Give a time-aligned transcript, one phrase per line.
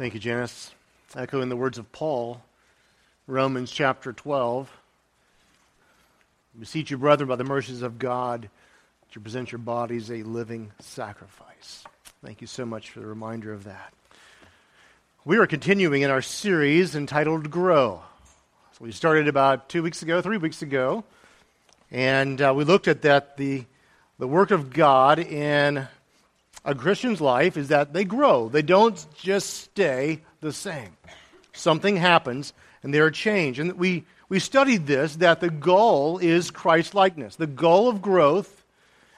[0.00, 0.70] Thank you, Janice.
[1.14, 2.40] Echoing the words of Paul,
[3.26, 4.74] Romans chapter 12.
[6.58, 8.48] Beseech you, brethren, by the mercies of God,
[9.12, 11.84] to present your bodies a living sacrifice.
[12.24, 13.92] Thank you so much for the reminder of that.
[15.26, 18.00] We are continuing in our series entitled Grow.
[18.72, 21.04] So we started about two weeks ago, three weeks ago,
[21.90, 23.66] and uh, we looked at that the,
[24.18, 25.86] the work of God in
[26.64, 28.48] a Christian's life is that they grow.
[28.48, 30.96] They don't just stay the same.
[31.52, 33.60] Something happens and they are changed.
[33.60, 38.64] And we, we studied this that the goal is Christ likeness, the goal of growth.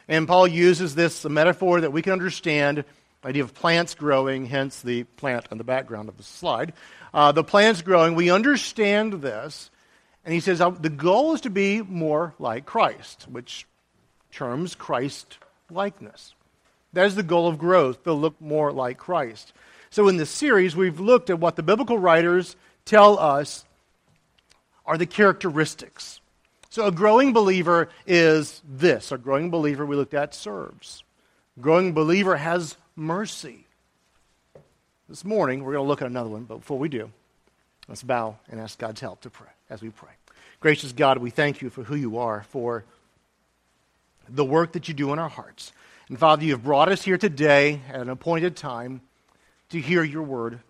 [0.08, 2.84] And Paul uses this metaphor that we can understand
[3.24, 6.72] idea of plants growing, hence the plant on the background of the slide.
[7.14, 9.70] Uh, the plants growing, we understand this.
[10.24, 13.66] And he says uh, the goal is to be more like Christ, which
[14.32, 15.38] terms Christ
[15.70, 16.34] likeness.
[16.92, 19.52] That is the goal of growth, to look more like Christ.
[19.90, 23.64] So, in this series, we've looked at what the biblical writers tell us
[24.84, 26.20] are the characteristics.
[26.70, 29.12] So, a growing believer is this.
[29.12, 31.04] A growing believer, we looked at, serves.
[31.58, 33.66] A growing believer has mercy.
[35.08, 37.10] This morning, we're going to look at another one, but before we do,
[37.88, 40.12] let's bow and ask God's help to pray as we pray.
[40.60, 42.84] Gracious God, we thank you for who you are, for
[44.28, 45.72] the work that you do in our hearts.
[46.12, 49.00] And Father, you have brought us here today at an appointed time
[49.70, 50.60] to hear your word.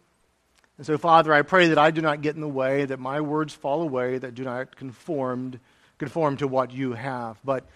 [0.79, 3.21] And so, Father, I pray that I do not get in the way, that my
[3.21, 5.59] words fall away, that do not conform,
[5.99, 7.41] conform to what you have.
[7.45, 7.67] But,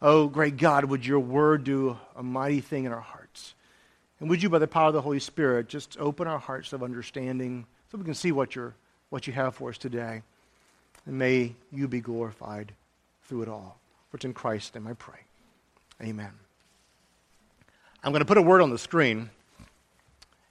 [0.00, 3.56] oh, great God, would your word do a mighty thing in our hearts?
[4.20, 6.84] And would you, by the power of the Holy Spirit, just open our hearts of
[6.84, 8.76] understanding so we can see what, you're,
[9.10, 10.22] what you have for us today?
[11.06, 12.70] And may you be glorified
[13.24, 13.80] through it all.
[14.10, 15.18] For it's in Christ's name I pray.
[16.00, 16.30] Amen.
[18.02, 19.30] I'm going to put a word on the screen,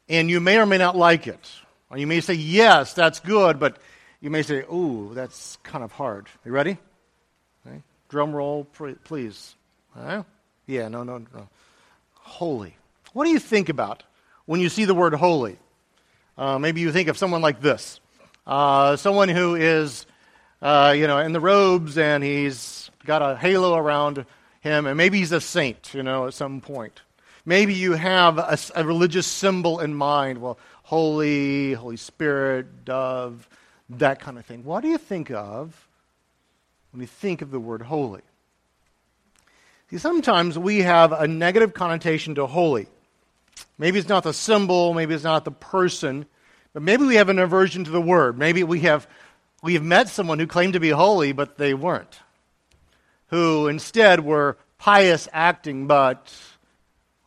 [0.10, 1.50] and you may or may not like it.
[1.90, 3.78] Or you may say, yes, that's good, but
[4.20, 6.28] you may say, ooh, that's kind of hard.
[6.44, 6.78] You ready?
[7.66, 7.82] Okay.
[8.10, 8.66] Drum roll,
[9.04, 9.56] please.
[10.68, 11.48] Yeah, no, no, no.
[12.14, 12.76] Holy.
[13.14, 14.04] What do you think about
[14.46, 15.58] when you see the word holy?
[16.38, 18.00] Uh, maybe you think of someone like this
[18.46, 20.06] uh, someone who is,
[20.62, 24.26] uh, you know, in the robes and he's got a halo around
[24.62, 27.02] him, and maybe he's a saint, you know, at some point.
[27.46, 30.40] Maybe you have a, a religious symbol in mind.
[30.40, 33.48] Well, holy, Holy Spirit, dove,
[33.90, 34.64] that kind of thing.
[34.64, 35.88] What do you think of
[36.92, 38.22] when you think of the word holy?
[39.92, 42.88] See, sometimes we have a negative connotation to holy.
[43.78, 46.26] Maybe it's not the symbol, maybe it's not the person,
[46.74, 48.38] but maybe we have an aversion to the word.
[48.38, 49.08] Maybe we have,
[49.62, 52.20] we have met someone who claimed to be holy, but they weren't,
[53.28, 56.34] who instead were pious acting, but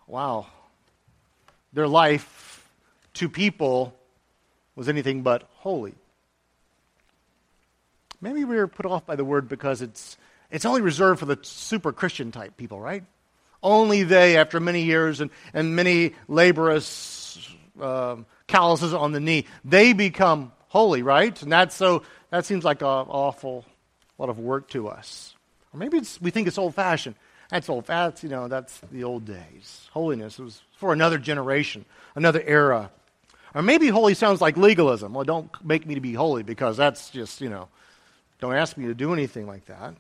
[0.09, 0.47] wow,
[1.73, 2.67] their life
[3.15, 3.95] to people
[4.75, 5.95] was anything but holy.
[8.21, 10.17] Maybe we were put off by the word because it's,
[10.51, 13.05] it's only reserved for the super Christian type people, right?
[13.63, 17.49] Only they, after many years and, and many laborious
[17.81, 21.41] uh, calluses on the knee, they become holy, right?
[21.43, 23.65] And that's so, that seems like an awful
[24.17, 25.35] lot of work to us.
[25.73, 27.15] Or maybe we think it's old fashioned.
[27.49, 27.87] That's old.
[27.87, 29.89] That's you know that's the old days.
[29.93, 32.91] Holiness was for another generation, another era.
[33.55, 35.15] Or maybe holy sounds like legalism.
[35.15, 37.69] Well, don't make me to be holy because that's just you know,
[38.41, 39.95] don't ask me to do anything like that.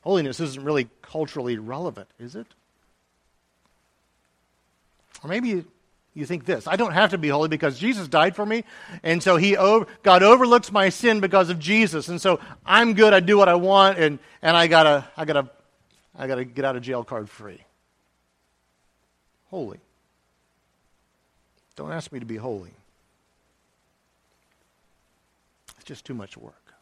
[0.00, 2.46] Holiness isn't really culturally relevant, is it?
[5.22, 5.64] Or maybe
[6.14, 8.64] you think this I don't have to be holy because Jesus died for me,
[9.02, 13.12] and so he over, God overlooks my sin because of Jesus, and so I'm good.
[13.12, 15.50] I do what I want, and, and I gotta I gotta
[16.20, 17.64] I got to get out of jail card free.
[19.46, 19.80] Holy.
[21.76, 22.72] Don't ask me to be holy.
[25.76, 26.74] It's just too much work.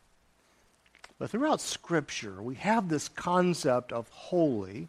[1.21, 4.89] But throughout Scripture, we have this concept of holy,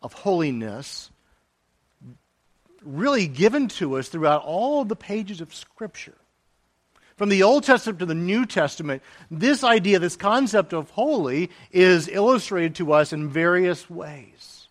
[0.00, 1.10] of holiness,
[2.84, 6.14] really given to us throughout all the pages of Scripture.
[7.22, 12.08] From the Old Testament to the New Testament, this idea, this concept of holy, is
[12.08, 14.66] illustrated to us in various ways.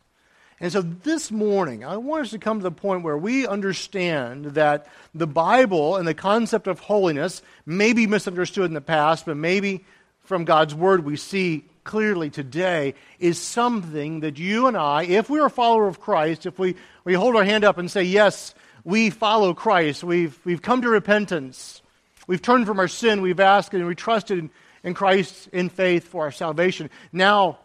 [0.60, 4.48] And so this morning, I want us to come to the point where we understand
[4.48, 9.38] that the Bible and the concept of holiness may be misunderstood in the past, but
[9.38, 9.86] maybe
[10.26, 15.46] from God's Word we see clearly today is something that you and I, if we're
[15.46, 16.76] a follower of Christ, if we,
[17.06, 18.54] we hold our hand up and say, Yes,
[18.84, 21.82] we follow Christ, we've, we've come to repentance,
[22.28, 23.22] We've turned from our sin.
[23.22, 24.50] We've asked and we trusted in,
[24.84, 26.90] in Christ in faith for our salvation.
[27.12, 27.60] Now,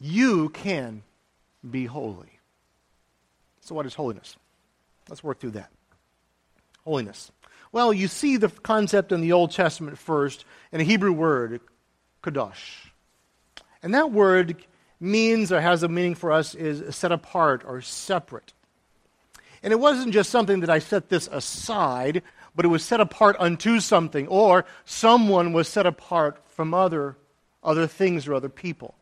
[0.00, 1.02] you can
[1.68, 2.40] be holy.
[3.60, 4.36] So, what is holiness?
[5.08, 5.70] Let's work through that.
[6.84, 7.30] Holiness.
[7.72, 11.60] Well, you see the concept in the Old Testament first in a Hebrew word,
[12.22, 12.86] kadosh.
[13.82, 14.56] And that word
[15.00, 18.52] means or has a meaning for us is set apart or separate.
[19.62, 22.22] And it wasn't just something that I set this aside,
[22.56, 27.16] but it was set apart unto something, or someone was set apart from other,
[27.62, 28.94] other things or other people.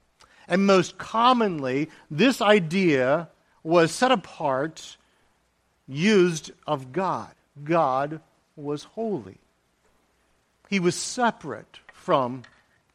[0.48, 3.28] And most commonly, this idea
[3.62, 4.96] was set apart,
[5.86, 7.30] used of God.
[7.62, 8.20] God
[8.56, 9.38] was holy.
[10.68, 12.42] He was separate from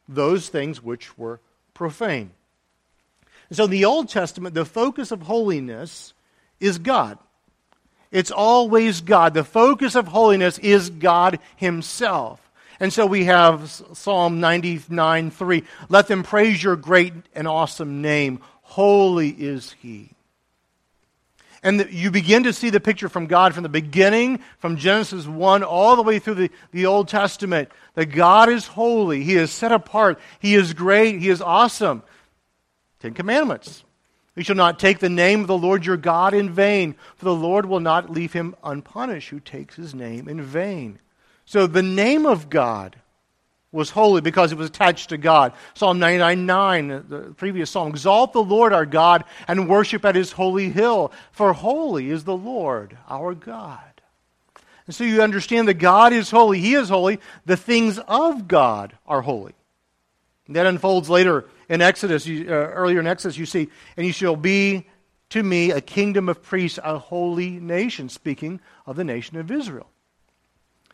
[0.08, 1.40] those things which were
[1.74, 2.32] profane.
[3.52, 6.14] so in the Old Testament, the focus of holiness
[6.60, 7.18] is God.
[8.12, 9.34] It's always God.
[9.34, 12.42] The focus of holiness is God Himself.
[12.80, 15.64] And so we have Psalm 99 3.
[15.90, 18.40] Let them praise your great and awesome name.
[18.62, 20.12] Holy is He.
[21.62, 25.62] And you begin to see the picture from God from the beginning, from Genesis 1
[25.62, 29.24] all the way through the, the Old Testament, that God is holy.
[29.24, 30.20] He is set apart.
[30.40, 31.20] He is great.
[31.20, 32.02] He is awesome.
[33.02, 33.84] Ten Commandments.
[34.40, 37.36] You shall not take the name of the Lord your God in vain, for the
[37.36, 41.00] Lord will not leave him unpunished who takes his name in vain.
[41.44, 42.96] So the name of God
[43.74, 45.52] was holy because it was attached to God.
[45.74, 50.32] Psalm 99 9, the previous psalm Exalt the Lord our God and worship at his
[50.32, 53.82] holy hill, for holy is the Lord our God.
[54.88, 58.98] And so you understand that God is holy, he is holy, the things of God
[59.06, 59.54] are holy.
[60.48, 64.12] And that unfolds later in Exodus, you, uh, earlier in Exodus, you see, and you
[64.12, 64.88] shall be
[65.30, 69.88] to me a kingdom of priests, a holy nation, speaking of the nation of Israel.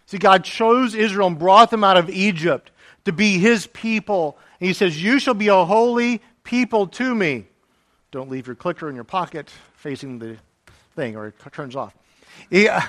[0.06, 2.72] See, God chose Israel and brought them out of Egypt
[3.06, 4.38] to be his people.
[4.60, 7.48] And he says, You shall be a holy people to me.
[8.12, 10.38] Don't leave your clicker in your pocket facing the
[10.96, 11.96] thing or it turns off.
[12.50, 12.82] He, uh,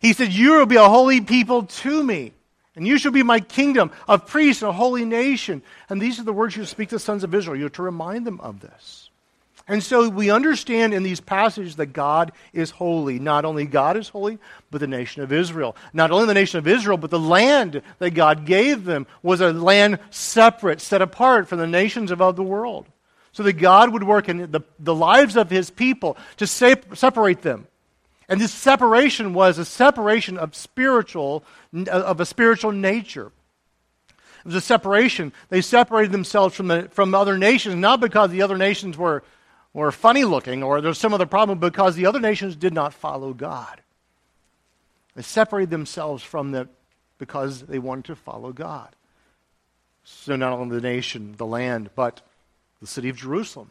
[0.00, 2.32] he said, You will be a holy people to me.
[2.74, 5.62] And you shall be my kingdom of priests and a holy nation.
[5.90, 7.56] And these are the words you speak to the sons of Israel.
[7.56, 9.10] You're to remind them of this.
[9.68, 13.18] And so we understand in these passages that God is holy.
[13.18, 14.38] Not only God is holy,
[14.70, 15.76] but the nation of Israel.
[15.92, 19.52] Not only the nation of Israel, but the land that God gave them was a
[19.52, 22.86] land separate, set apart from the nations of the world.
[23.32, 27.66] So that God would work in the, the lives of his people to separate them
[28.32, 33.32] and this separation was a separation of spiritual, Uh, of a spiritual nature.
[34.40, 35.32] It was a separation.
[35.48, 39.22] They separated themselves from, the, from other nations, not because the other nations were,
[39.72, 43.32] were funny looking or there's some other problem, because the other nations did not follow
[43.32, 43.80] God.
[45.14, 46.68] They separated themselves from them
[47.18, 48.94] because they wanted to follow God.
[50.04, 52.20] So not only the nation, the land, but
[52.80, 53.70] the city of Jerusalem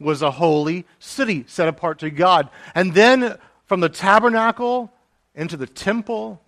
[0.00, 2.48] was a holy city set apart to God.
[2.74, 3.36] And then
[3.66, 4.92] from the tabernacle
[5.34, 6.40] into the temple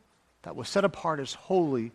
[0.42, 1.92] that was set apart as holy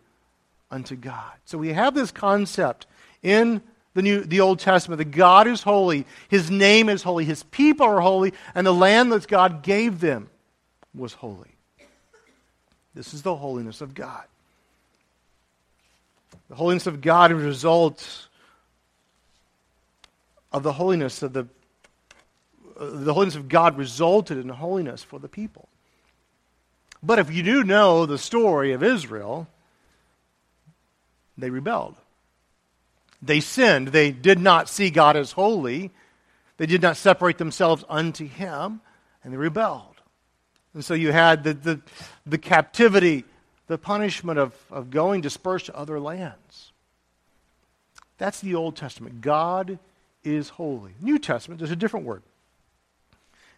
[0.70, 1.32] unto God.
[1.44, 2.86] So we have this concept
[3.22, 3.62] in
[3.94, 7.86] the New the Old Testament that God is holy, his name is holy, his people
[7.86, 10.28] are holy, and the land that God gave them
[10.94, 11.50] was holy.
[12.94, 14.24] This is the holiness of God.
[16.48, 18.28] The holiness of God is a result
[20.52, 21.46] of the holiness of the
[22.78, 25.68] uh, the holiness of God resulted in holiness for the people.
[27.04, 29.46] But if you do know the story of Israel,
[31.36, 31.96] they rebelled.
[33.20, 33.88] They sinned.
[33.88, 35.90] They did not see God as holy.
[36.56, 38.80] They did not separate themselves unto Him,
[39.22, 39.96] and they rebelled.
[40.72, 41.80] And so you had the, the,
[42.26, 43.24] the captivity,
[43.66, 46.72] the punishment of, of going dispersed to other lands.
[48.18, 49.20] That's the Old Testament.
[49.20, 49.78] God
[50.22, 50.92] is holy.
[51.00, 52.22] New Testament, there's a different word.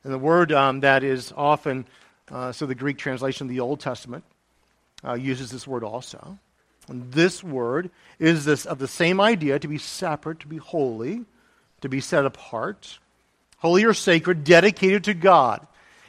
[0.04, 1.86] And the word um, that is often,
[2.30, 4.24] uh, so the Greek translation of the Old Testament
[5.04, 6.38] uh, uses this word also.
[6.88, 11.24] And this word is this of the same idea to be separate, to be holy,
[11.80, 12.98] to be set apart,
[13.58, 15.66] holy or sacred, dedicated to God.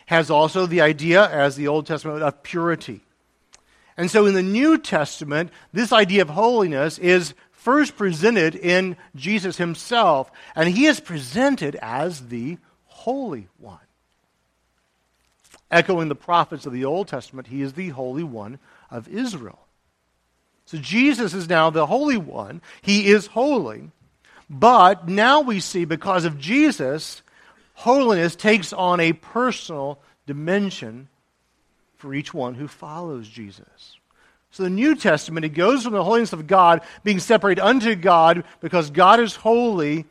[0.07, 3.01] Has also the idea, as the Old Testament, of purity.
[3.97, 9.57] And so in the New Testament, this idea of holiness is first presented in Jesus
[9.57, 13.79] himself, and he is presented as the Holy One.
[15.69, 18.59] Echoing the prophets of the Old Testament, he is the Holy One
[18.89, 19.59] of Israel.
[20.65, 22.61] So Jesus is now the Holy One.
[22.81, 23.91] He is holy.
[24.49, 27.21] But now we see, because of Jesus,
[27.73, 31.09] holiness takes on a personal dimension
[31.97, 33.97] for each one who follows Jesus.
[34.51, 38.43] So the New Testament, it goes from the holiness of God being separated unto God
[38.61, 40.05] because God is holy,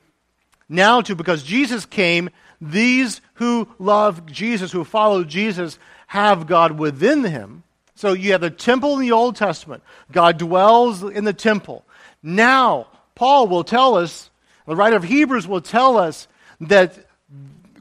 [0.69, 7.25] now to because Jesus came, these who love Jesus, who follow Jesus, have God within
[7.25, 7.63] him,
[7.97, 9.83] So you have the temple in the Old Testament.
[10.13, 11.85] God dwells in the temple.
[12.23, 14.31] Now, Paul will tell us,
[14.67, 16.29] the writer of Hebrews will tell us
[16.61, 16.99] that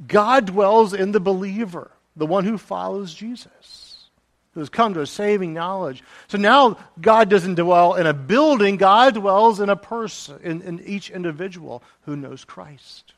[0.07, 4.07] God dwells in the believer, the one who follows Jesus,
[4.53, 6.01] who has come to a saving knowledge.
[6.29, 10.79] So now God doesn't dwell in a building, God dwells in a person, in, in
[10.85, 13.13] each individual who knows Christ,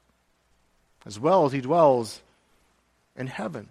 [1.06, 2.22] as well as he dwells
[3.18, 3.70] in heaven.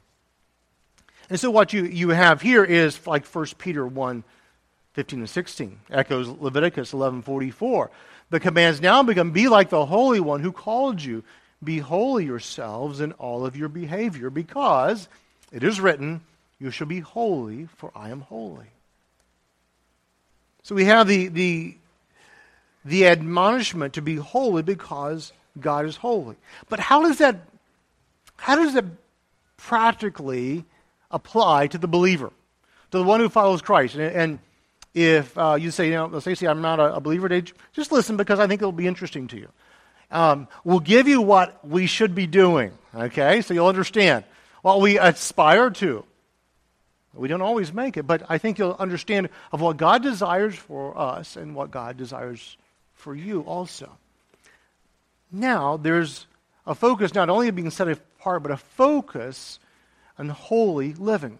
[1.29, 4.25] And so what you, you have here is like 1 Peter 1
[4.95, 7.91] 15 and 16, echoes Leviticus 11 44.
[8.31, 11.23] The commands now become be like the Holy One who called you.
[11.63, 15.09] Be holy yourselves in all of your behavior, because
[15.53, 16.23] it is written,
[16.59, 18.67] You shall be holy, for I am holy.
[20.63, 21.77] So we have the, the,
[22.85, 26.37] the admonishment to be holy because God is holy.
[26.69, 27.37] But how does that,
[28.37, 28.87] how does that
[29.57, 30.65] practically
[31.11, 32.33] apply to the believer,
[32.91, 33.95] to the one who follows Christ.
[33.95, 34.39] And, and
[34.95, 37.29] if uh, you say, you know, Stacy, I'm not a, a, believer,
[37.73, 39.49] just listen because I think it'll be interesting to you.
[40.11, 43.43] Um, we'll give you what we should be doing, okay?
[43.43, 44.25] So you'll understand
[44.63, 46.05] what we aspire to.
[47.13, 50.97] We don't always make it, but I think you'll understand of what God desires for
[50.97, 52.57] us and what God desires
[52.95, 53.91] for you also.
[55.33, 56.27] Now, there's
[56.67, 57.89] a focus not only of being set
[58.27, 59.59] but a focus
[60.19, 61.39] and holy living.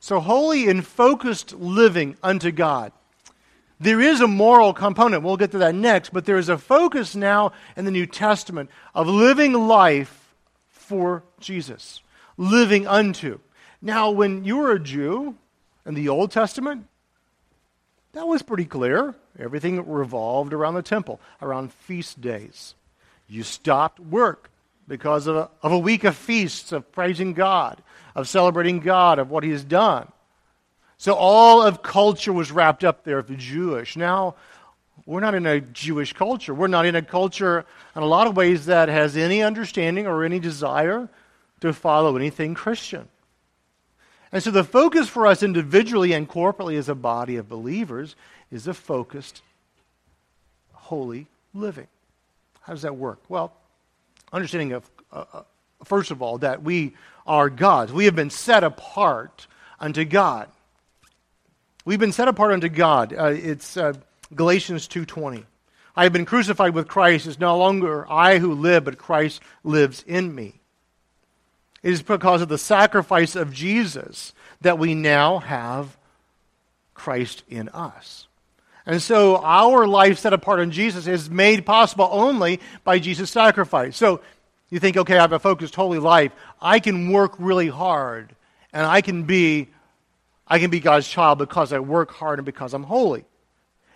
[0.00, 2.92] So, holy and focused living unto God.
[3.78, 5.24] There is a moral component.
[5.24, 8.70] We'll get to that next, but there is a focus now in the New Testament
[8.94, 10.34] of living life
[10.68, 12.00] for Jesus,
[12.36, 13.40] living unto.
[13.80, 15.36] Now, when you were a Jew
[15.84, 16.86] in the Old Testament,
[18.12, 19.16] that was pretty clear.
[19.36, 22.74] Everything revolved around the temple, around feast days.
[23.28, 24.51] You stopped work
[24.88, 27.82] because of a, of a week of feasts, of praising God,
[28.14, 30.10] of celebrating God, of what He has done.
[30.98, 33.96] So all of culture was wrapped up there, of the Jewish.
[33.96, 34.36] Now,
[35.04, 36.54] we're not in a Jewish culture.
[36.54, 37.64] We're not in a culture,
[37.96, 41.08] in a lot of ways, that has any understanding or any desire
[41.60, 43.08] to follow anything Christian.
[44.30, 48.16] And so the focus for us individually and corporately as a body of believers
[48.50, 49.42] is a focused,
[50.72, 51.88] holy living.
[52.62, 53.18] How does that work?
[53.28, 53.52] Well,
[54.32, 55.42] understanding of, uh, uh,
[55.84, 56.94] first of all, that we
[57.26, 57.92] are God's.
[57.92, 59.46] We have been set apart
[59.78, 60.48] unto God.
[61.84, 63.12] We've been set apart unto God.
[63.12, 63.94] Uh, it's uh,
[64.34, 65.44] Galatians 2.20.
[65.94, 67.26] I have been crucified with Christ.
[67.26, 70.60] It's no longer I who live, but Christ lives in me.
[71.82, 75.96] It is because of the sacrifice of Jesus that we now have
[76.94, 78.28] Christ in us.
[78.84, 83.96] And so our life set apart in Jesus is made possible only by Jesus' sacrifice.
[83.96, 84.20] So
[84.70, 86.32] you think, okay, I have a focused holy life.
[86.60, 88.34] I can work really hard
[88.72, 89.68] and I can be
[90.46, 93.24] I can be God's child because I work hard and because I'm holy.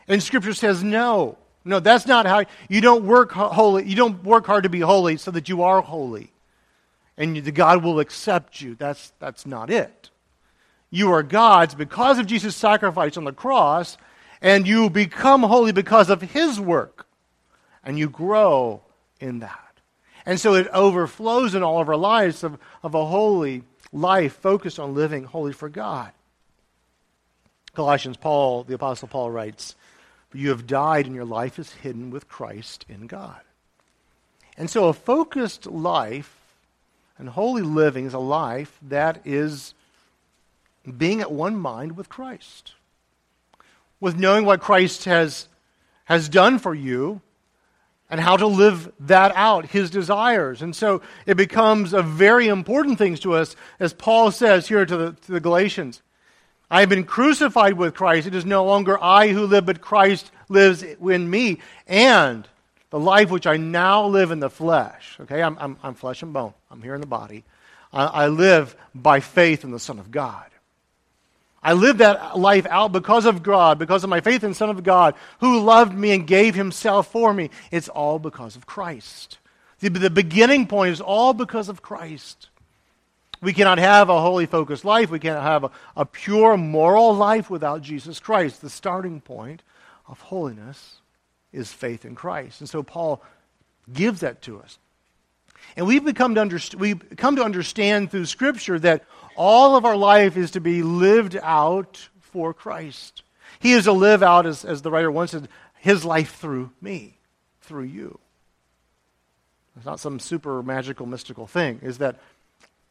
[0.09, 1.37] And scripture says no.
[1.65, 3.85] No, that's not how you don't work holy.
[3.85, 6.31] You don't work hard to be holy so that you are holy.
[7.19, 8.77] And God will accept you.
[8.77, 10.11] That's that's not it.
[10.91, 13.99] You are God's because of Jesus' sacrifice on the cross
[14.41, 17.07] and you become holy because of His work,
[17.85, 18.83] and you grow
[19.21, 19.61] in that.
[20.25, 23.63] And so it overflows in all of our lives of, of a holy
[23.93, 26.11] life focused on living holy for God.
[27.75, 29.77] Colossians, Paul, the Apostle Paul writes,
[30.33, 33.41] You have died, and your life is hidden with Christ in God.
[34.57, 36.35] And so a focused life
[37.19, 39.75] and holy living is a life that is
[40.97, 42.75] being at one mind with Christ
[44.01, 45.49] with knowing what Christ has,
[46.05, 47.21] has done for you
[48.09, 50.63] and how to live that out, his desires.
[50.63, 54.97] And so it becomes a very important thing to us, as Paul says here to
[54.97, 56.03] the, to the Galatians.
[56.71, 58.27] I have been crucified with Christ.
[58.27, 61.59] It is no longer I who live, but Christ lives in me.
[61.87, 62.47] And
[62.91, 66.33] the life which I now live in the flesh, okay, I'm, I'm, I'm flesh and
[66.33, 67.45] bone, I'm here in the body.
[67.93, 70.47] I, I live by faith in the Son of God.
[71.63, 74.85] I live that life out because of God, because of my faith in Son of
[74.85, 77.51] God, who loved me and gave himself for me.
[77.71, 79.39] It's all because of Christ.
[79.81, 82.49] The, the beginning point is all because of Christ.
[83.43, 85.11] We cannot have a holy, focused life.
[85.11, 88.63] We cannot have a, a pure, moral life without Jesus Christ.
[88.63, 89.63] The starting point
[90.09, 90.97] of holiness
[91.53, 92.61] is faith in Christ.
[92.61, 93.23] And so Paul
[93.93, 94.79] gives that to us.
[95.77, 99.05] And we've become to underst- we come to understand through Scripture that
[99.37, 103.23] all of our life is to be lived out for Christ.
[103.59, 107.19] He is to live out, as, as the writer once said, his life through me,
[107.63, 108.19] through you.
[109.77, 111.81] It's not some super magical, mystical thing.
[111.83, 112.17] Is that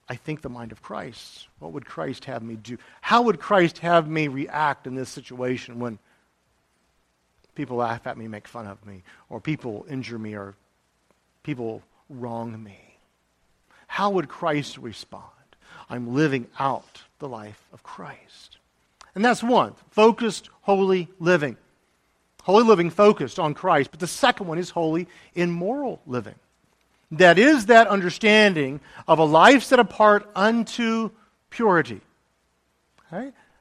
[0.08, 1.48] I think the mind of Christ.
[1.60, 2.78] What would Christ have me do?
[3.02, 5.98] How would Christ have me react in this situation when
[7.56, 10.56] people laugh at me, make fun of me, or people injure me, or
[11.42, 12.78] people wrong me?
[13.88, 15.24] How would Christ respond?
[15.89, 18.58] I'm living out the life of Christ.
[19.13, 21.58] And that's one focused, holy living.
[22.44, 23.92] Holy living focused on Christ.
[23.92, 26.36] But the second one is holy in moral living.
[27.12, 31.12] That is that understanding of a life set apart unto
[31.50, 32.01] purity.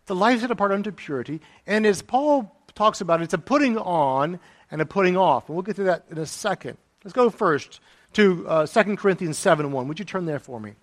[0.06, 1.40] The life set apart unto purity.
[1.66, 4.40] And as Paul talks about it, it's a putting on
[4.70, 5.48] and a putting off.
[5.48, 6.76] And we'll get to that in a second.
[7.04, 7.80] Let's go first
[8.14, 9.88] to uh, 2 Corinthians 7 1.
[9.88, 10.74] Would you turn there for me?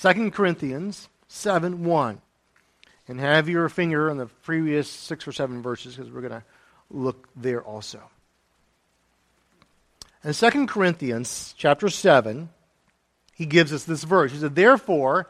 [0.00, 2.20] 2 Corinthians 7 1.
[3.08, 6.44] And have your finger on the previous six or seven verses because we're going to
[6.90, 8.02] look there also.
[10.22, 12.50] In 2 Corinthians chapter 7,
[13.34, 14.32] he gives us this verse.
[14.32, 15.28] He said, Therefore,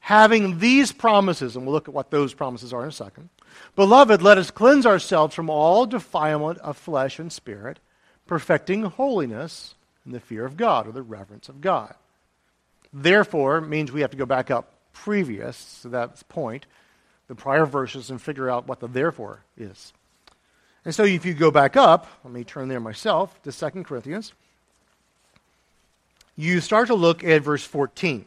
[0.00, 3.30] having these promises, and we'll look at what those promises are in a second.
[3.74, 7.78] Beloved, let us cleanse ourselves from all defilement of flesh and spirit,
[8.26, 9.74] perfecting holiness
[10.04, 11.94] in the fear of God or the reverence of God.
[12.92, 16.66] Therefore means we have to go back up previous to that point,
[17.28, 19.92] the prior verses, and figure out what the therefore is.
[20.84, 24.32] And so if you go back up, let me turn there myself to 2 Corinthians,
[26.36, 28.24] you start to look at verse 14.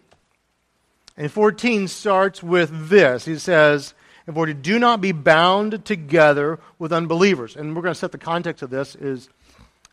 [1.18, 3.26] And 14 starts with this.
[3.26, 3.94] He says,
[4.28, 7.56] and for do not be bound together with unbelievers.
[7.56, 9.30] And we're going to set the context of this is,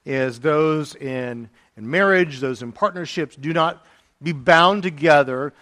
[0.05, 3.85] is those in, in marriage, those in partnerships, do not
[4.23, 5.53] be bound together,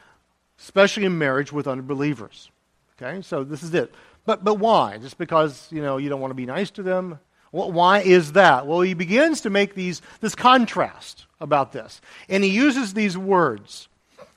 [0.59, 2.51] especially in marriage, with unbelievers.
[3.01, 3.95] Okay, so this is it.
[4.25, 4.99] But, but why?
[4.99, 7.19] Just because, you know, you don't want to be nice to them?
[7.53, 8.67] Well, why is that?
[8.67, 12.01] Well, he begins to make these, this contrast about this.
[12.29, 13.89] And he uses these words.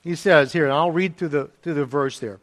[0.04, 2.40] He says here, and I'll read through the, through the verse there.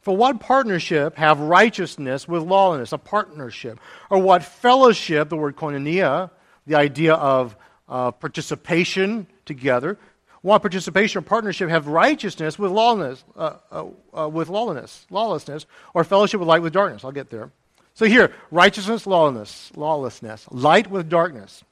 [0.00, 2.92] For what partnership have righteousness with lawlessness?
[2.92, 3.78] A partnership.
[4.08, 6.30] Or what fellowship, the word koinonia,
[6.66, 7.54] the idea of
[7.88, 9.98] uh, participation together,
[10.42, 13.86] want participation or partnership have righteousness with lawlessness, uh, uh,
[14.18, 17.04] uh, with lawlessness, lawlessness, or fellowship with light with darkness.
[17.04, 17.50] I'll get there.
[17.94, 21.62] So here, righteousness, lawlessness, lawlessness, light with darkness,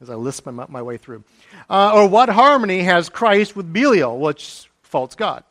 [0.00, 1.22] as I list my, my way through.
[1.68, 5.44] Uh, or what harmony has Christ with Belial, which false God?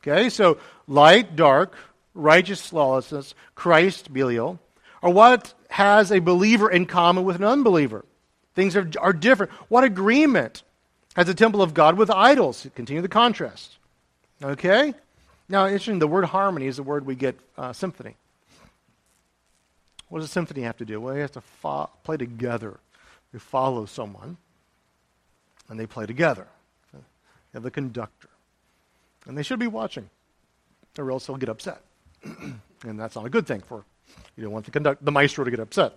[0.00, 1.74] Okay, so light, dark,
[2.12, 4.60] righteous, lawlessness, Christ, Belial.
[5.02, 8.04] Or what has a believer in common with an unbeliever?
[8.54, 9.50] Things are, are different.
[9.68, 10.62] What agreement
[11.16, 12.66] as a temple of God with idols.
[12.74, 13.76] Continue the contrast.
[14.42, 14.94] Okay?
[15.48, 18.16] Now, interesting, the word harmony is the word we get uh, symphony.
[20.08, 21.00] What does a symphony have to do?
[21.00, 22.78] Well, you have to fo- play together.
[23.32, 24.36] You follow someone,
[25.68, 26.46] and they play together.
[26.92, 27.00] You
[27.54, 28.28] have the conductor.
[29.26, 30.08] And they should be watching,
[30.98, 31.80] or else they'll get upset.
[32.24, 33.84] and that's not a good thing for
[34.36, 35.92] you don't want the conduct the maestro to get upset.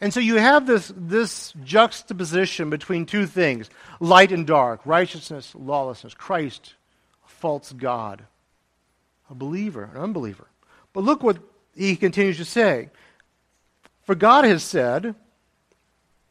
[0.00, 6.14] And so you have this, this juxtaposition between two things light and dark, righteousness, lawlessness,
[6.14, 6.74] Christ,
[7.24, 8.24] a false God,
[9.30, 10.46] a believer, an unbeliever.
[10.92, 11.38] But look what
[11.74, 12.90] he continues to say.
[14.04, 15.14] For God has said,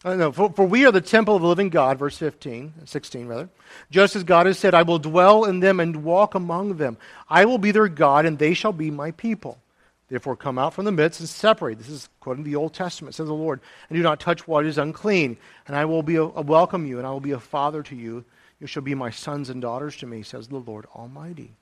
[0.04, 3.28] uh, no, for, for we are the temple of the living God, verse 15, 16
[3.28, 3.50] rather.
[3.90, 6.98] Just as God has said, I will dwell in them and walk among them.
[7.28, 9.60] I will be their God, and they shall be my people.
[10.08, 11.80] Therefore, come out from the midst and separate.
[11.80, 14.78] This is quoting the Old Testament, says the Lord, and do not touch what is
[14.78, 15.38] unclean.
[15.66, 17.96] And I will be a, a welcome you, and I will be a father to
[17.96, 18.24] you.
[18.60, 21.54] You shall be my sons and daughters to me, says the Lord Almighty.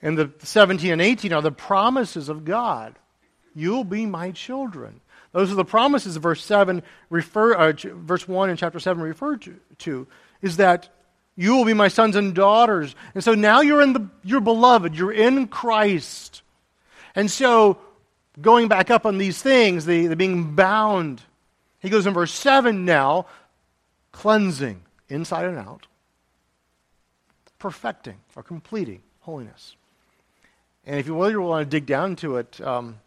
[0.00, 2.94] And the 17 and 18 are the promises of God.
[3.54, 5.00] You'll be my children.
[5.32, 9.56] Those are the promises verse 7 refer, uh, verse 1 in chapter 7 referred to,
[9.78, 10.06] to,
[10.40, 10.88] is that
[11.36, 12.94] you will be my sons and daughters.
[13.14, 14.94] And so now you're in the, you're beloved.
[14.94, 16.42] You're in Christ.
[17.18, 17.78] And so,
[18.40, 21.20] going back up on these things, the, the being bound,
[21.80, 23.26] he goes in verse 7 now,
[24.12, 25.88] cleansing inside and out,
[27.58, 29.74] perfecting or completing holiness.
[30.86, 33.00] And if you really want to dig down to it, um,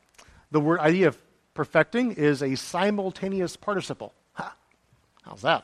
[0.52, 1.18] the word idea of
[1.54, 4.14] perfecting is a simultaneous participle.
[4.34, 4.54] Ha,
[5.22, 5.64] how's that?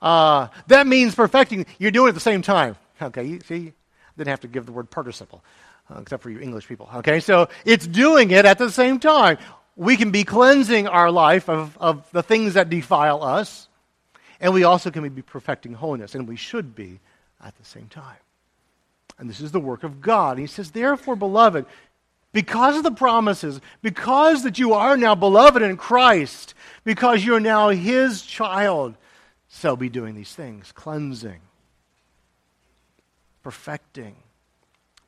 [0.00, 1.66] Uh, that means perfecting.
[1.80, 2.76] You're doing it at the same time.
[3.02, 3.72] Okay, you see,
[4.16, 5.42] didn't have to give the word participle
[5.90, 6.88] uh, except for you English people.
[6.96, 9.38] Okay, so it's doing it at the same time.
[9.76, 13.68] We can be cleansing our life of, of the things that defile us,
[14.40, 17.00] and we also can be perfecting holiness, and we should be
[17.42, 18.18] at the same time.
[19.18, 20.38] And this is the work of God.
[20.38, 21.66] He says, Therefore, beloved,
[22.32, 27.70] because of the promises, because that you are now beloved in Christ, because you're now
[27.70, 28.94] his child,
[29.48, 31.40] so be doing these things, cleansing,
[33.42, 34.14] perfecting.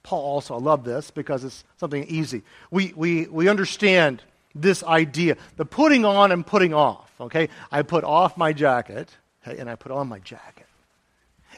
[0.03, 2.43] Paul also, I love this because it's something easy.
[2.71, 4.23] We, we, we understand
[4.55, 7.11] this idea, the putting on and putting off.
[7.21, 7.49] Okay?
[7.71, 10.67] I put off my jacket okay, and I put on my jacket.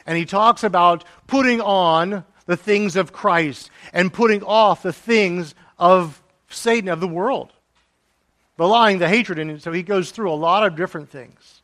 [0.05, 5.55] And he talks about putting on the things of Christ and putting off the things
[5.79, 7.51] of Satan, of the world.
[8.57, 11.61] The lying, the hatred, and so he goes through a lot of different things.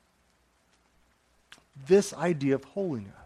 [1.87, 3.20] This idea of holiness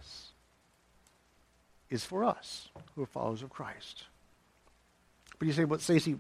[1.90, 4.04] is for us who are followers of Christ.
[5.40, 6.18] But you say, well, Stacy,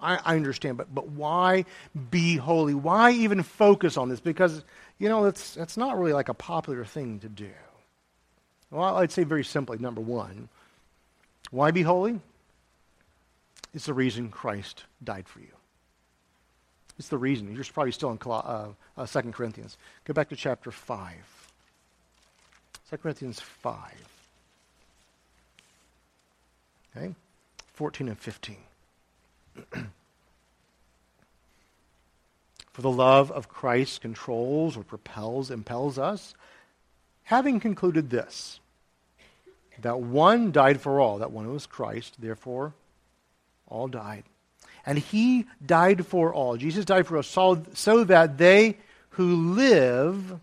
[0.00, 1.64] I, I, understand, but, but why
[2.10, 2.74] be holy?
[2.74, 4.20] Why even focus on this?
[4.20, 4.64] Because,
[4.98, 7.50] you know, it's, it's not really like a popular thing to do.
[8.70, 10.48] Well, I'd say very simply, number one,
[11.50, 12.20] why be holy?
[13.74, 15.52] It's the reason Christ died for you.
[16.98, 17.54] It's the reason.
[17.54, 19.76] You're probably still in uh, uh, 2 Corinthians.
[20.04, 21.12] Go back to chapter 5.
[22.90, 23.76] 2 Corinthians 5.
[26.96, 27.14] Okay?
[27.74, 28.56] 14 and 15.
[32.72, 36.34] For the love of Christ controls or propels, impels us,
[37.24, 38.60] having concluded this
[39.80, 42.72] that one died for all, that one was Christ, therefore
[43.66, 44.24] all died.
[44.86, 46.56] And he died for all.
[46.56, 48.76] Jesus died for us so, so that they
[49.10, 50.38] who live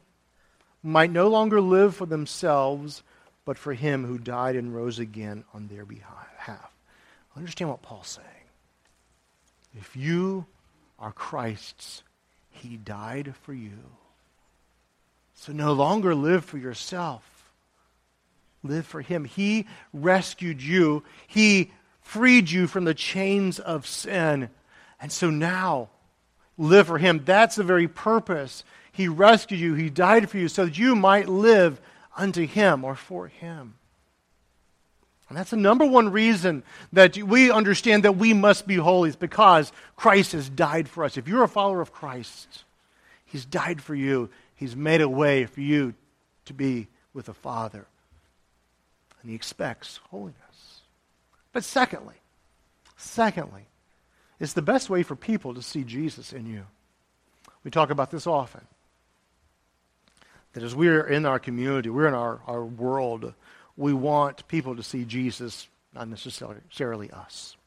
[0.83, 3.03] might no longer live for themselves,
[3.45, 6.73] but for him who died and rose again on their behalf.
[7.35, 8.27] Understand what Paul's saying.
[9.77, 10.45] If you
[10.99, 12.03] are Christ's,
[12.51, 13.79] he died for you.
[15.35, 17.51] So no longer live for yourself.
[18.63, 19.25] Live for him.
[19.25, 21.03] He rescued you.
[21.27, 24.49] He freed you from the chains of sin.
[25.01, 25.89] And so now,
[26.57, 27.23] live for him.
[27.25, 28.63] That's the very purpose.
[28.91, 29.73] He rescued you.
[29.73, 31.81] He died for you so that you might live
[32.15, 33.75] unto him or for him.
[35.29, 39.15] And that's the number one reason that we understand that we must be holy is
[39.15, 41.17] because Christ has died for us.
[41.17, 42.63] If you're a follower of Christ,
[43.25, 44.29] He's died for you.
[44.55, 45.95] He's made a way for you
[46.45, 47.87] to be with the Father.
[49.21, 50.81] And He expects holiness.
[51.51, 52.15] But secondly,
[52.95, 53.65] secondly,
[54.39, 56.65] it's the best way for people to see Jesus in you.
[57.63, 58.61] We talk about this often.
[60.53, 63.33] That as we're in our community, we're in our, our world,
[63.75, 67.57] we want people to see Jesus, not necessarily us.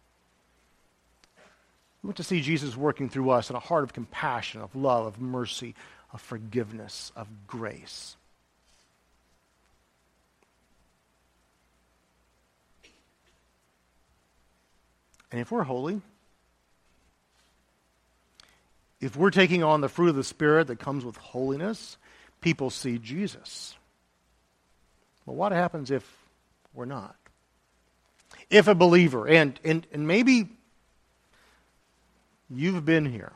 [2.02, 5.06] We want to see Jesus working through us in a heart of compassion, of love,
[5.06, 5.74] of mercy,
[6.12, 8.16] of forgiveness, of grace.
[15.32, 16.00] And if we're holy,
[19.00, 21.98] if we're taking on the fruit of the Spirit that comes with holiness,
[22.40, 23.76] people see Jesus.
[25.26, 26.08] But what happens if
[26.74, 27.16] we're not?
[28.48, 30.48] If a believer, and, and, and maybe
[32.48, 33.32] you've been here,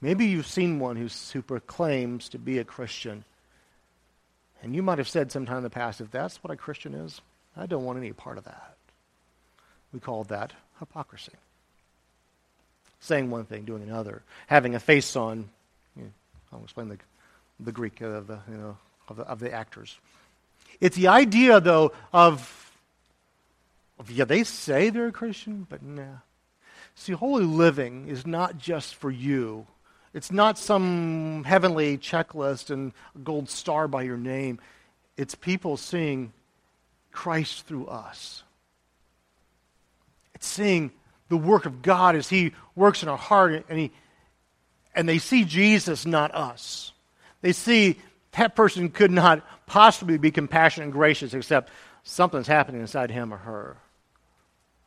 [0.00, 3.24] maybe you've seen one who's, who proclaims to be a Christian,
[4.62, 7.20] and you might have said sometime in the past, if that's what a Christian is,
[7.56, 8.76] I don't want any part of that.
[9.92, 11.32] We call that hypocrisy.
[13.00, 15.48] Saying one thing, doing another, having a face on.
[15.96, 16.10] You know,
[16.52, 16.98] I'll explain the,
[17.62, 18.76] the Greek uh, of the, you know,
[19.08, 19.98] of the, of the actors.
[20.80, 22.72] It's the idea, though, of,
[23.98, 26.18] of yeah, they say they're a Christian, but nah.
[26.94, 29.66] See, holy living is not just for you.
[30.12, 34.58] It's not some heavenly checklist and a gold star by your name.
[35.16, 36.32] It's people seeing
[37.12, 38.42] Christ through us.
[40.34, 40.90] It's seeing
[41.28, 43.92] the work of God as He works in our heart, and, he,
[44.94, 46.92] and they see Jesus, not us.
[47.42, 47.96] They see
[48.32, 51.70] that person could not possibly be compassionate and gracious except
[52.02, 53.76] something's happening inside him or her.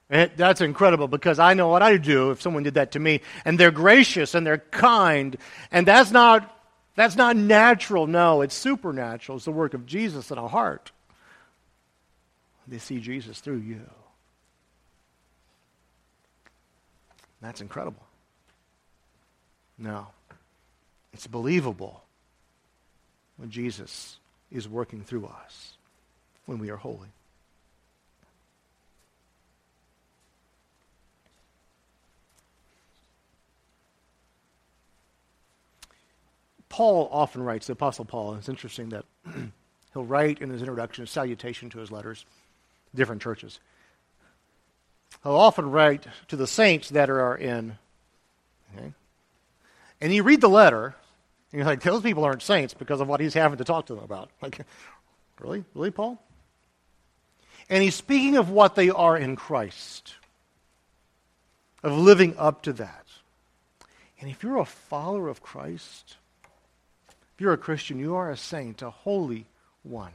[0.09, 3.21] It, that's incredible because I know what I'd do if someone did that to me.
[3.45, 5.37] And they're gracious and they're kind.
[5.71, 6.55] And that's not,
[6.95, 8.05] that's not natural.
[8.05, 9.37] No, it's supernatural.
[9.37, 10.91] It's the work of Jesus in our heart.
[12.67, 13.81] They see Jesus through you.
[17.41, 18.03] That's incredible.
[19.77, 20.07] No,
[21.11, 22.02] it's believable
[23.43, 24.19] when Jesus
[24.53, 25.73] is working through us,
[26.45, 27.09] when we are holy.
[36.69, 39.03] Paul often writes, the Apostle Paul, it's interesting that
[39.93, 42.23] he'll write in his introduction a salutation to his letters,
[42.95, 43.59] different churches.
[45.21, 47.77] He'll often write to the saints that are in.
[48.73, 48.93] Okay?
[49.99, 50.95] And you read the letter,
[51.53, 53.93] and you're like, those people aren't saints because of what he's having to talk to
[53.93, 54.31] them about.
[54.41, 54.65] Like,
[55.39, 55.63] really?
[55.75, 56.19] Really, Paul?
[57.69, 60.15] And he's speaking of what they are in Christ,
[61.83, 63.05] of living up to that.
[64.19, 66.17] And if you're a follower of Christ,
[67.35, 69.45] if you're a Christian, you are a saint, a holy
[69.83, 70.13] one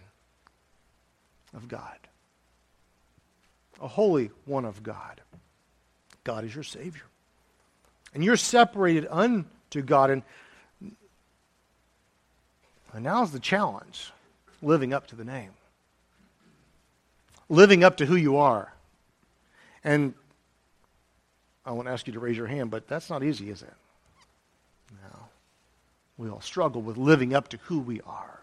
[1.55, 1.98] of God.
[3.81, 5.20] A holy one of God.
[6.24, 7.05] God is your Savior.
[8.12, 10.11] And you're separated unto God.
[10.11, 10.22] And,
[12.94, 14.12] and now's the challenge
[14.62, 15.51] living up to the name,
[17.48, 18.72] living up to who you are.
[19.85, 20.14] And
[21.64, 23.74] I won't ask you to raise your hand, but that's not easy, is it?
[24.90, 25.18] No.
[26.16, 28.40] We all struggle with living up to who we are.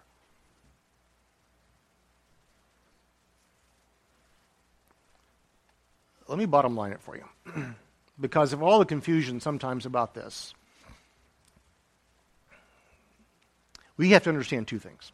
[6.27, 7.25] Let me bottom line it for you.
[8.19, 10.54] because of all the confusion sometimes about this,
[13.97, 15.11] we have to understand two things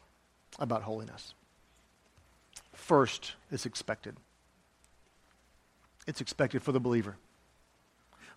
[0.58, 1.34] about holiness.
[2.72, 4.16] First, it's expected.
[6.06, 7.16] It's expected for the believer.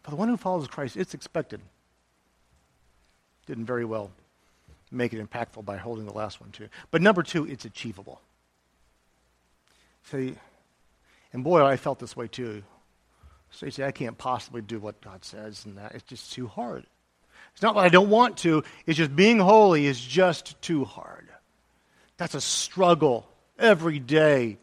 [0.03, 1.61] For the one who follows Christ, it's expected.
[3.47, 4.11] Didn't very well
[4.91, 6.69] make it impactful by holding the last one, too.
[6.91, 8.21] But number two, it's achievable.
[10.11, 10.35] See,
[11.33, 12.63] and boy, I felt this way too.
[13.51, 16.47] So you say, I can't possibly do what God says, and that it's just too
[16.47, 16.85] hard.
[17.55, 21.29] It's not that I don't want to, it's just being holy is just too hard.
[22.17, 23.25] That's a struggle
[23.57, 24.57] every day.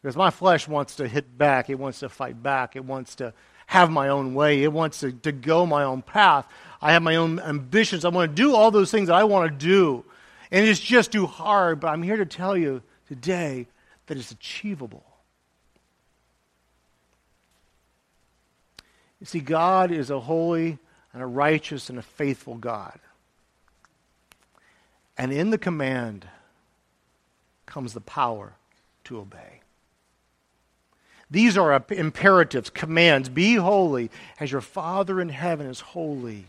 [0.00, 3.34] Because my flesh wants to hit back, it wants to fight back, it wants to
[3.66, 6.46] have my own way, it wants to, to go my own path.
[6.80, 8.04] I have my own ambitions.
[8.04, 10.04] I want to do all those things that I want to do.
[10.52, 13.66] And it's just too hard, but I'm here to tell you today
[14.06, 15.04] that it's achievable.
[19.20, 20.78] You see, God is a holy
[21.18, 22.96] and a righteous and a faithful God.
[25.16, 26.28] And in the command
[27.66, 28.52] comes the power
[29.02, 29.62] to obey.
[31.28, 33.28] These are imperatives, commands.
[33.28, 36.44] Be holy as your Father in heaven is holy.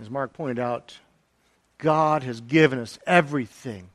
[0.00, 0.98] As Mark pointed out,
[1.78, 3.90] God has given us everything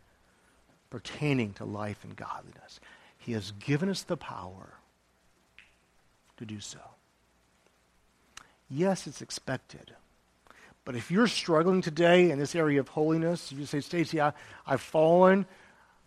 [0.89, 2.79] pertaining to life and godliness.
[3.17, 4.75] He has given us the power
[6.37, 6.79] to do so.
[8.71, 9.93] Yes, it's expected.
[10.85, 14.81] But if you're struggling today in this area of holiness, if you say, Stacy, I've
[14.81, 15.45] fallen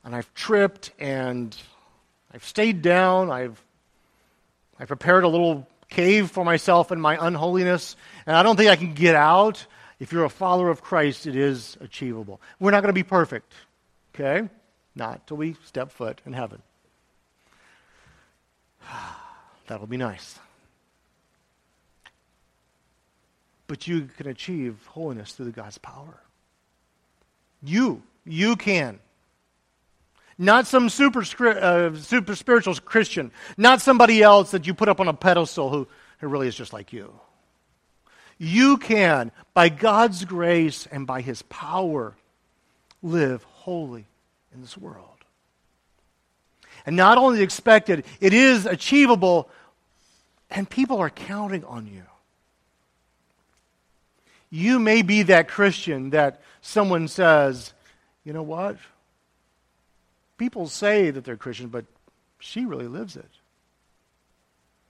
[0.02, 1.54] and I've tripped and
[2.32, 3.62] I've stayed down, I've,
[4.80, 7.96] I've prepared a little cave for myself in my unholiness,
[8.26, 9.64] and I don't think I can get out.
[10.00, 12.40] If you're a follower of Christ, it is achievable.
[12.58, 13.52] We're not going to be perfect,
[14.14, 14.48] okay?
[14.96, 16.62] Not till we step foot in heaven.
[19.66, 20.38] That'll be nice.
[23.74, 26.20] But you can achieve holiness through God's power.
[27.60, 29.00] You, you can.
[30.38, 33.32] Not some super, uh, super spiritual Christian.
[33.56, 35.88] Not somebody else that you put up on a pedestal who,
[36.20, 37.18] who really is just like you.
[38.38, 42.14] You can, by God's grace and by His power,
[43.02, 44.06] live holy
[44.54, 45.18] in this world.
[46.86, 49.48] And not only expected, it is achievable,
[50.48, 52.04] and people are counting on you.
[54.54, 57.72] You may be that Christian that someone says,
[58.22, 58.76] you know what?
[60.38, 61.86] People say that they're Christian, but
[62.38, 63.28] she really lives it.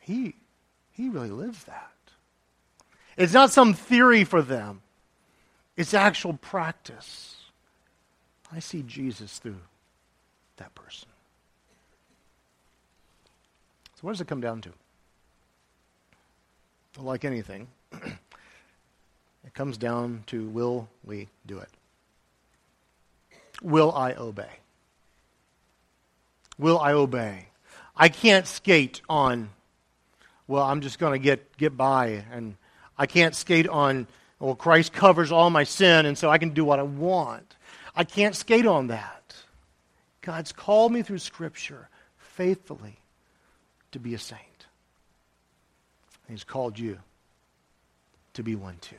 [0.01, 0.35] He,
[0.93, 1.95] he really lives that.
[3.17, 4.83] It's not some theory for them,
[5.79, 7.37] it's actual practice.
[8.53, 9.63] I see Jesus through
[10.59, 11.09] that person.
[13.95, 14.73] So, what does it come down to?
[17.01, 17.69] Like anything,
[19.55, 21.69] comes down to will we do it?
[23.63, 24.51] Will I obey?
[26.59, 27.47] Will I obey?
[27.97, 29.51] I can't skate on,
[30.49, 32.25] well, I'm just going to get, get by.
[32.33, 32.57] And
[32.99, 34.07] I can't skate on,
[34.41, 37.57] well, Christ covers all my sin, and so I can do what I want.
[37.95, 39.35] I can't skate on that.
[40.21, 41.89] God's called me through Scripture
[42.19, 42.99] faithfully
[43.93, 44.41] to be a saint.
[46.29, 46.99] He's called you
[48.33, 48.97] to be one too.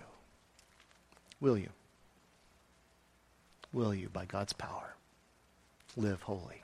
[1.42, 1.70] Will you?
[3.74, 4.96] Will you, by God's power,
[5.98, 6.62] live holy?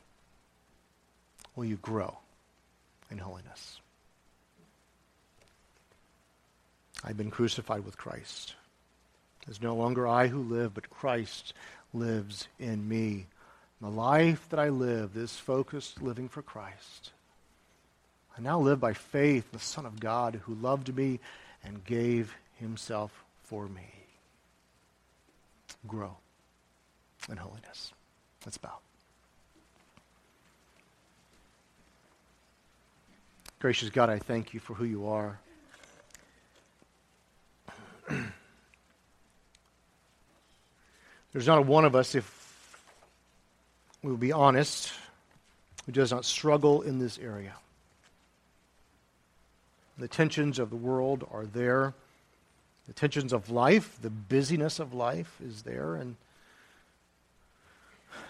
[1.55, 2.17] Will you grow
[3.10, 3.79] in holiness?
[7.03, 8.55] I've been crucified with Christ.
[9.43, 11.53] It is no longer I who live, but Christ
[11.93, 13.25] lives in me.
[13.81, 17.12] The life that I live, this focused living for Christ,
[18.38, 21.19] I now live by faith in the Son of God who loved me
[21.63, 23.12] and gave himself
[23.43, 24.00] for me
[25.87, 26.17] grow
[27.29, 27.91] in holiness.
[28.45, 28.77] Let's bow.
[33.59, 35.39] Gracious God, I thank you for who you are.
[41.31, 42.75] There's not a one of us, if
[44.03, 44.91] we'll be honest,
[45.85, 47.53] who does not struggle in this area.
[49.97, 51.93] The tensions of the world are there.
[52.91, 55.95] The tensions of life, the busyness of life is there.
[55.95, 56.17] And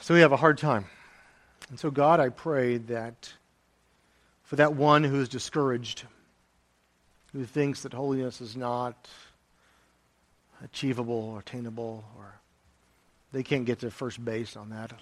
[0.01, 0.85] so we have a hard time.
[1.71, 3.33] And so, God, I pray that
[4.43, 6.03] for that one who is discouraged,
[7.33, 9.09] who thinks that holiness is not
[10.63, 12.35] achievable or attainable, or
[13.31, 14.93] they can't get to first base on that.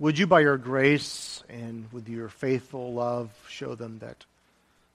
[0.00, 4.24] Would you, by your grace and with your faithful love, show them that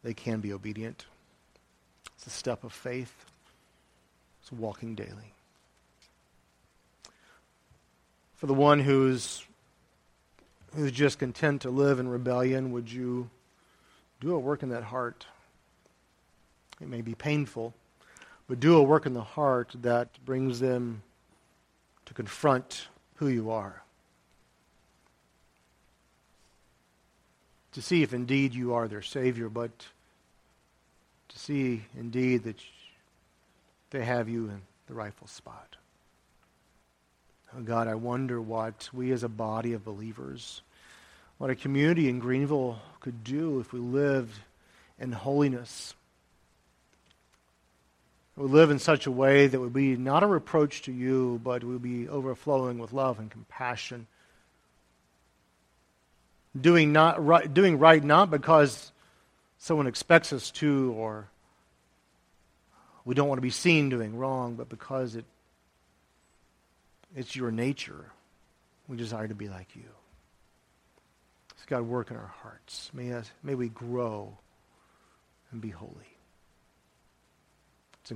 [0.03, 1.05] they can be obedient?
[2.17, 3.13] It's a step of faith,
[4.47, 5.33] it's walking daily.
[8.35, 9.43] For the one who's,
[10.73, 13.29] who's just content to live in rebellion, would you
[14.21, 15.25] do a work in that heart?
[16.79, 17.73] It may be painful,
[18.47, 21.01] but do a work in the heart that brings them
[22.05, 23.81] to confront who you are.
[27.73, 29.71] To see if indeed you are their Savior, but
[31.27, 32.55] to see indeed that
[33.89, 35.75] they have you in the rightful spot.
[37.55, 40.61] Oh God, I wonder what we as a body of believers,
[41.37, 44.37] what a community in Greenville could do if we lived
[44.99, 45.93] in holiness
[48.37, 51.63] we live in such a way that would be not a reproach to you, but
[51.63, 54.05] we would be overflowing with love and compassion.
[56.59, 58.91] Doing, not right, doing right not because
[59.57, 61.27] someone expects us to or
[63.07, 65.23] we don't want to be seen doing wrong, but because it,
[67.15, 68.11] it's your nature.
[68.89, 69.89] We desire to be like you.
[71.55, 72.91] So God, work in our hearts.
[72.93, 74.37] May, us, may we grow
[75.53, 76.16] and be holy.